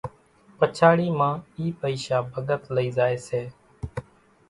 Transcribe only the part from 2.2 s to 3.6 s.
ڀڳت لئِي زائيَ سي۔